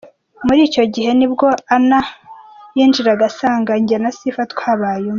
Muri 0.45 0.59
icyo 0.67 0.83
gihe 0.93 1.11
nibwo 1.19 1.47
na 1.51 1.57
Anna 1.75 1.99
yinjiraga 2.77 3.23
asanga 3.31 3.71
jye 3.85 3.97
na 4.03 4.09
Sifa 4.17 4.43
twabaye 4.53 4.99
umwe. 5.05 5.09